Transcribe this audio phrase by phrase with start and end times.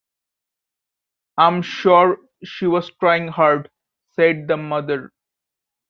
[1.37, 3.69] “I’m sure she was trying hard,”
[4.15, 5.11] said the mother.